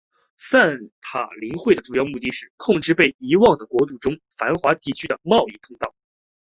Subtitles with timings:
[0.39, 5.93] 散塔林会的主要目的是控制被遗忘的国度中繁华地区的贸易通道。